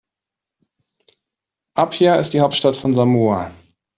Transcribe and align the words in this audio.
Apia 1.77 2.15
ist 2.15 2.33
die 2.33 2.41
Hauptstadt 2.41 2.75
von 2.75 2.95
Samoa. 2.95 3.53